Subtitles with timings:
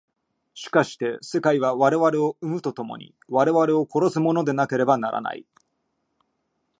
[0.55, 5.45] しかして世界は我々を生むと共に我々を殺すものでなければならない。